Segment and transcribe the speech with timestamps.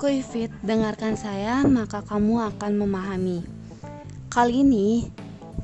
[0.00, 3.44] Kuifit, dengarkan saya maka kamu akan memahami.
[4.32, 5.12] Kali ini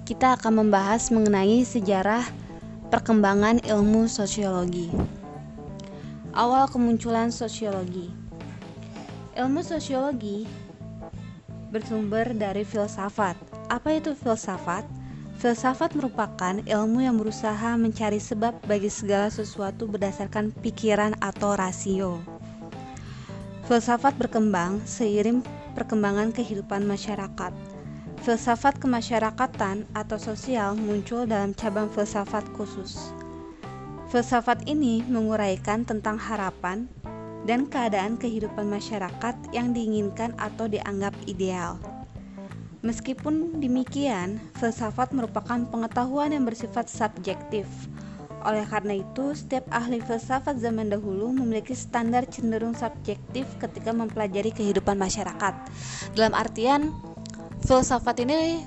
[0.04, 2.20] kita akan membahas mengenai sejarah
[2.92, 4.92] perkembangan ilmu sosiologi.
[6.36, 8.12] Awal kemunculan sosiologi.
[9.40, 10.44] Ilmu sosiologi
[11.72, 13.40] bersumber dari filsafat.
[13.72, 14.84] Apa itu filsafat?
[15.40, 22.35] Filsafat merupakan ilmu yang berusaha mencari sebab bagi segala sesuatu berdasarkan pikiran atau rasio.
[23.66, 25.42] Filsafat berkembang seiring
[25.74, 27.50] perkembangan kehidupan masyarakat.
[28.22, 33.10] Filsafat kemasyarakatan atau sosial muncul dalam cabang filsafat khusus.
[34.06, 36.86] Filsafat ini menguraikan tentang harapan
[37.42, 41.82] dan keadaan kehidupan masyarakat yang diinginkan atau dianggap ideal.
[42.86, 47.66] Meskipun demikian, filsafat merupakan pengetahuan yang bersifat subjektif
[48.46, 54.94] oleh karena itu, setiap ahli filsafat zaman dahulu memiliki standar cenderung subjektif ketika mempelajari kehidupan
[54.94, 55.54] masyarakat.
[56.14, 56.94] Dalam artian,
[57.66, 58.62] filsafat ini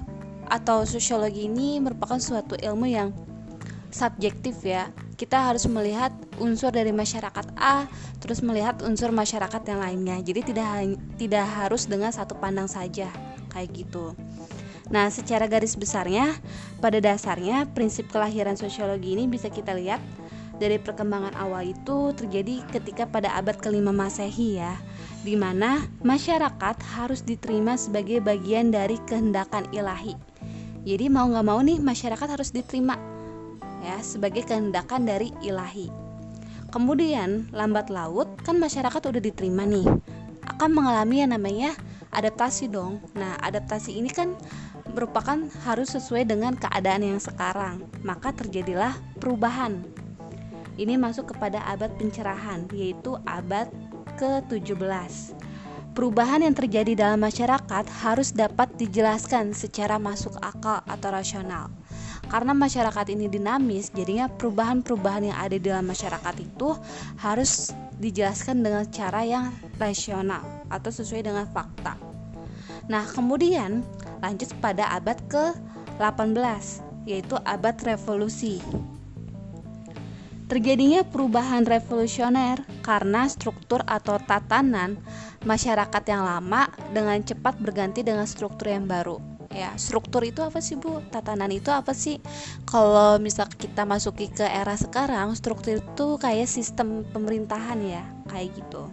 [0.52, 3.16] atau sosiologi ini merupakan suatu ilmu yang
[3.90, 4.92] subjektif ya.
[5.16, 7.88] Kita harus melihat unsur dari masyarakat A,
[8.24, 10.18] terus melihat unsur masyarakat yang lainnya.
[10.24, 10.68] Jadi tidak
[11.20, 13.12] tidak harus dengan satu pandang saja
[13.52, 14.16] kayak gitu.
[14.90, 16.34] Nah, secara garis besarnya,
[16.82, 20.02] pada dasarnya prinsip kelahiran sosiologi ini bisa kita lihat
[20.60, 24.76] dari perkembangan awal itu terjadi ketika pada abad kelima Masehi ya,
[25.24, 30.18] di mana masyarakat harus diterima sebagai bagian dari kehendakan ilahi.
[30.84, 32.96] Jadi mau nggak mau nih masyarakat harus diterima
[33.84, 35.92] ya sebagai kehendakan dari ilahi.
[36.70, 39.88] Kemudian lambat laut kan masyarakat udah diterima nih
[40.56, 41.72] akan mengalami yang namanya
[42.12, 43.04] adaptasi dong.
[43.16, 44.36] Nah adaptasi ini kan
[45.00, 49.80] merupakan harus sesuai dengan keadaan yang sekarang, maka terjadilah perubahan.
[50.76, 53.72] Ini masuk kepada abad pencerahan, yaitu abad
[54.20, 55.40] ke-17.
[55.96, 61.72] Perubahan yang terjadi dalam masyarakat harus dapat dijelaskan secara masuk akal atau rasional.
[62.28, 66.76] Karena masyarakat ini dinamis, jadinya perubahan-perubahan yang ada dalam masyarakat itu
[67.24, 67.72] harus
[68.04, 69.48] dijelaskan dengan cara yang
[69.80, 72.09] rasional atau sesuai dengan fakta.
[72.90, 73.86] Nah, kemudian
[74.20, 78.60] lanjut pada abad ke-18 yaitu abad revolusi.
[80.50, 84.98] Terjadinya perubahan revolusioner karena struktur atau tatanan
[85.46, 89.22] masyarakat yang lama dengan cepat berganti dengan struktur yang baru.
[89.54, 91.06] Ya, struktur itu apa sih, Bu?
[91.10, 92.18] Tatanan itu apa sih?
[92.66, 98.90] Kalau misal kita masuki ke era sekarang, struktur itu kayak sistem pemerintahan ya, kayak gitu.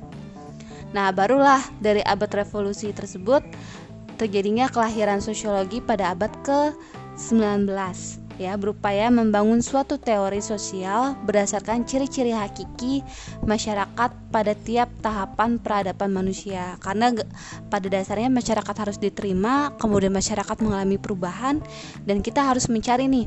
[0.97, 3.45] Nah, barulah dari abad revolusi tersebut
[4.17, 7.69] terjadinya kelahiran sosiologi pada abad ke-19
[8.37, 13.01] ya berupaya membangun suatu teori sosial berdasarkan ciri-ciri hakiki
[13.49, 16.77] masyarakat pada tiap tahapan peradaban manusia.
[16.85, 17.13] Karena
[17.73, 21.65] pada dasarnya masyarakat harus diterima kemudian masyarakat mengalami perubahan
[22.05, 23.27] dan kita harus mencari nih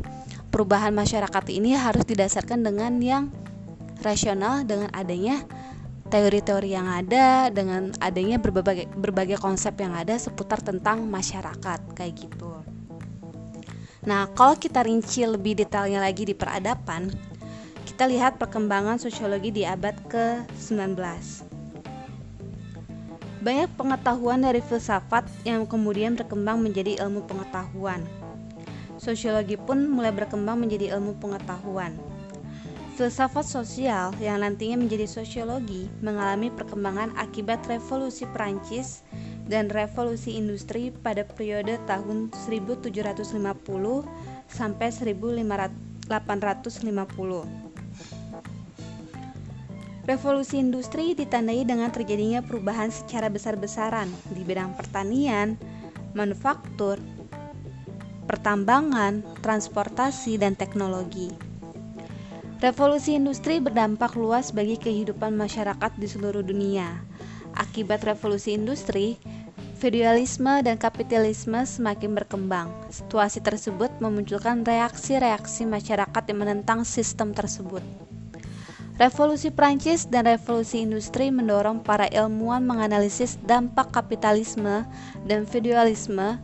[0.54, 3.24] perubahan masyarakat ini harus didasarkan dengan yang
[4.06, 5.44] rasional dengan adanya
[6.10, 12.60] teori-teori yang ada dengan adanya berbagai berbagai konsep yang ada seputar tentang masyarakat kayak gitu.
[14.10, 17.14] Nah, kalau kita rinci lebih detailnya lagi di peradaban,
[17.86, 20.98] kita lihat perkembangan sosiologi di abad ke-19.
[23.40, 28.04] Banyak pengetahuan dari filsafat yang kemudian berkembang menjadi ilmu pengetahuan.
[29.00, 32.09] Sosiologi pun mulai berkembang menjadi ilmu pengetahuan.
[33.00, 39.08] Filsafat sosial yang nantinya menjadi sosiologi mengalami perkembangan akibat revolusi Perancis
[39.48, 43.40] dan revolusi industri pada periode tahun 1750
[44.52, 46.12] sampai 1850.
[50.04, 55.56] Revolusi industri ditandai dengan terjadinya perubahan secara besar-besaran di bidang pertanian,
[56.12, 57.00] manufaktur,
[58.28, 61.49] pertambangan, transportasi, dan teknologi.
[62.60, 67.08] Revolusi industri berdampak luas bagi kehidupan masyarakat di seluruh dunia.
[67.56, 69.16] Akibat revolusi industri,
[69.80, 72.68] feudalisme dan kapitalisme semakin berkembang.
[72.92, 77.80] Situasi tersebut memunculkan reaksi-reaksi masyarakat yang menentang sistem tersebut.
[79.00, 84.84] Revolusi Prancis dan revolusi industri mendorong para ilmuwan menganalisis dampak kapitalisme
[85.24, 86.36] dan feudalisme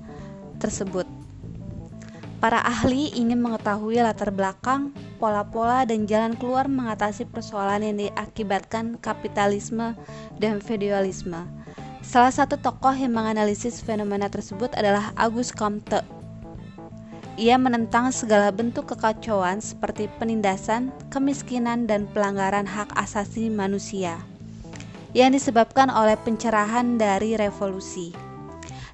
[0.63, 1.14] tersebut.
[2.45, 9.97] Para ahli ingin mengetahui latar belakang, pola-pola dan jalan keluar mengatasi persoalan yang diakibatkan kapitalisme
[10.38, 11.42] dan feudalisme.
[12.06, 16.06] Salah satu tokoh yang menganalisis fenomena tersebut adalah Auguste Comte.
[17.42, 24.21] Ia menentang segala bentuk kekacauan seperti penindasan, kemiskinan, dan pelanggaran hak asasi manusia.
[25.18, 28.13] yang disebabkan oleh pencerahan dari revolusi.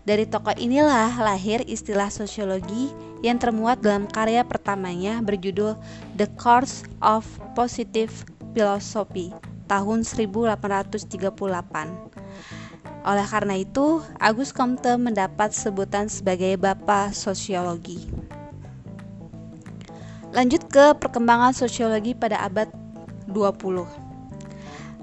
[0.08, 5.78] Dari tokoh inilah lahir istilah sosiologi yang termuat dalam karya pertamanya berjudul
[6.18, 8.10] The Course of Positive
[8.54, 9.34] Philosophy
[9.70, 12.12] tahun 1838.
[13.02, 18.06] Oleh karena itu, Agus Comte mendapat sebutan sebagai Bapak Sosiologi.
[20.32, 22.72] Lanjut ke perkembangan sosiologi pada abad
[23.28, 24.11] 20.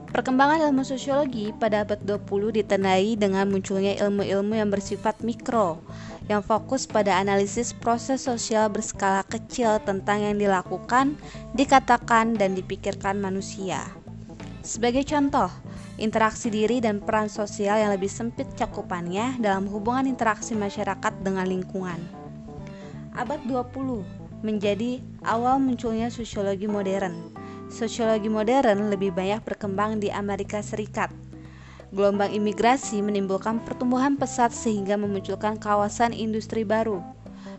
[0.08, 5.84] Perkembangan ilmu sosiologi pada abad 20 ditandai dengan munculnya ilmu-ilmu yang bersifat mikro,
[6.32, 11.12] yang fokus pada analisis proses sosial berskala kecil tentang yang dilakukan,
[11.52, 13.84] dikatakan, dan dipikirkan manusia.
[14.64, 15.52] Sebagai contoh,
[16.00, 22.00] interaksi diri dan peran sosial yang lebih sempit cakupannya dalam hubungan interaksi masyarakat dengan lingkungan.
[23.12, 27.38] Abad 20 menjadi awal munculnya sosiologi modern
[27.69, 31.12] Sosiologi modern lebih banyak berkembang di Amerika Serikat.
[31.93, 37.05] Gelombang imigrasi menimbulkan pertumbuhan pesat sehingga memunculkan kawasan industri baru.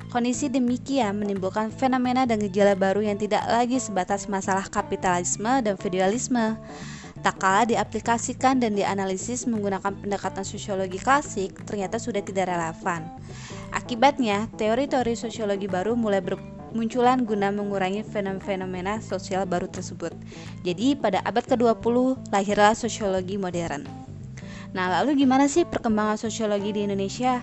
[0.10, 6.58] Kondisi demikian menimbulkan fenomena dan gejala baru yang tidak lagi sebatas masalah kapitalisme dan feudalisme.
[7.22, 13.06] Tak kalah diaplikasikan dan dianalisis menggunakan pendekatan sosiologi klasik ternyata sudah tidak relevan.
[13.70, 18.06] Akibatnya, teori-teori sosiologi baru mulai ber munculan guna mengurangi
[18.42, 20.14] fenomena sosial baru tersebut.
[20.62, 23.86] Jadi pada abad ke-20 lahirlah sosiologi modern.
[24.70, 27.42] Nah, lalu gimana sih perkembangan sosiologi di Indonesia?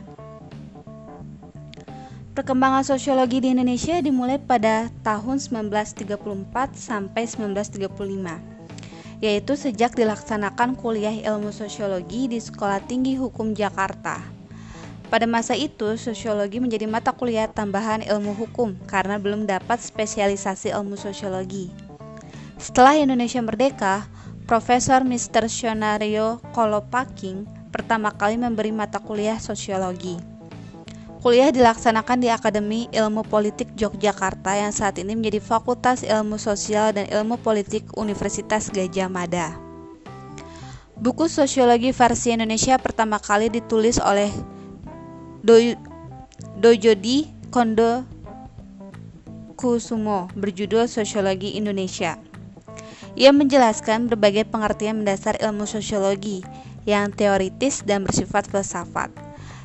[2.37, 8.57] Perkembangan sosiologi di Indonesia dimulai pada tahun 1934 sampai 1935
[9.25, 14.36] yaitu sejak dilaksanakan kuliah ilmu sosiologi di Sekolah Tinggi Hukum Jakarta
[15.07, 20.99] pada masa itu, sosiologi menjadi mata kuliah tambahan ilmu hukum karena belum dapat spesialisasi ilmu
[20.99, 21.71] sosiologi.
[22.59, 24.09] Setelah Indonesia merdeka,
[24.47, 25.51] Profesor Mr.
[25.51, 30.17] Shonario Kolopaking pertama kali memberi mata kuliah sosiologi.
[31.19, 37.11] Kuliah dilaksanakan di Akademi Ilmu Politik Yogyakarta yang saat ini menjadi Fakultas Ilmu Sosial dan
[37.11, 39.59] Ilmu Politik Universitas Gajah Mada.
[40.97, 44.31] Buku Sosiologi versi Indonesia pertama kali ditulis oleh
[45.45, 46.71] Do
[47.53, 48.05] Kondo
[49.57, 52.21] Kusumo berjudul Sosiologi Indonesia.
[53.17, 56.45] Ia menjelaskan berbagai pengertian mendasar ilmu sosiologi
[56.85, 59.09] yang teoritis dan bersifat filsafat.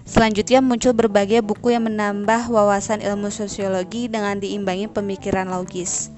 [0.07, 6.09] Selanjutnya muncul berbagai buku yang menambah wawasan ilmu sosiologi dengan diimbangi pemikiran logis.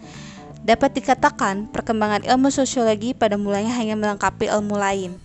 [0.64, 5.18] Dapat dikatakan, perkembangan ilmu sosiologi pada mulanya hanya melengkapi ilmu lain,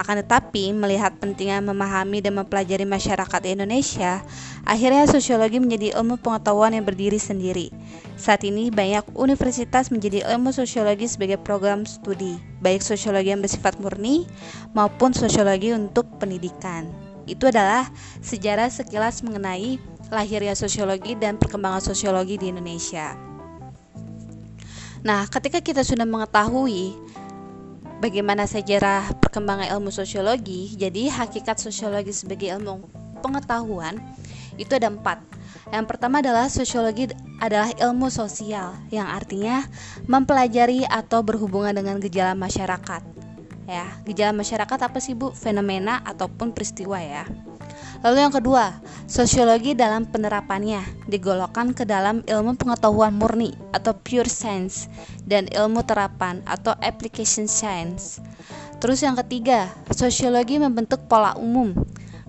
[0.00, 4.24] akan tetapi, melihat pentingnya memahami dan mempelajari masyarakat Indonesia,
[4.64, 7.68] akhirnya sosiologi menjadi ilmu pengetahuan yang berdiri sendiri.
[8.16, 14.24] Saat ini, banyak universitas menjadi ilmu sosiologi sebagai program studi, baik sosiologi yang bersifat murni
[14.72, 16.88] maupun sosiologi untuk pendidikan.
[17.28, 17.84] Itu adalah
[18.24, 19.76] sejarah sekilas mengenai
[20.08, 23.12] lahirnya sosiologi dan perkembangan sosiologi di Indonesia.
[25.00, 26.92] Nah, ketika kita sudah mengetahui
[28.00, 32.88] bagaimana sejarah perkembangan ilmu sosiologi, jadi hakikat sosiologi sebagai ilmu
[33.20, 34.00] pengetahuan
[34.56, 35.20] itu ada empat.
[35.70, 39.62] Yang pertama adalah sosiologi adalah ilmu sosial yang artinya
[40.08, 43.02] mempelajari atau berhubungan dengan gejala masyarakat.
[43.70, 45.30] Ya, gejala masyarakat apa sih Bu?
[45.30, 47.22] Fenomena ataupun peristiwa ya.
[48.00, 54.88] Lalu yang kedua, sosiologi dalam penerapannya digolokkan ke dalam ilmu pengetahuan murni atau pure science
[55.28, 58.24] dan ilmu terapan atau application science.
[58.80, 61.76] Terus yang ketiga, sosiologi membentuk pola umum,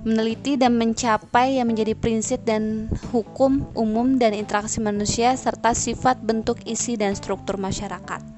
[0.04, 6.60] meneliti dan mencapai yang menjadi prinsip dan hukum umum dan interaksi manusia serta sifat bentuk
[6.68, 8.31] isi dan struktur masyarakat.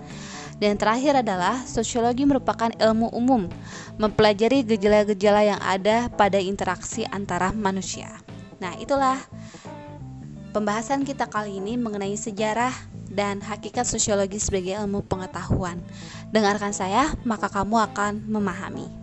[0.63, 3.51] Dan terakhir adalah sosiologi merupakan ilmu umum,
[3.99, 8.07] mempelajari gejala-gejala yang ada pada interaksi antara manusia.
[8.63, 9.19] Nah, itulah
[10.55, 12.71] pembahasan kita kali ini mengenai sejarah
[13.11, 15.83] dan hakikat sosiologi sebagai ilmu pengetahuan.
[16.31, 19.02] Dengarkan saya, maka kamu akan memahami.